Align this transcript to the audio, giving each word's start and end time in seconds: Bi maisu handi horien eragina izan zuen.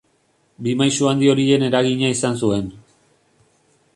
Bi 0.67 0.71
maisu 0.79 1.09
handi 1.09 1.29
horien 1.33 1.67
eragina 1.69 2.11
izan 2.15 2.41
zuen. 2.47 2.67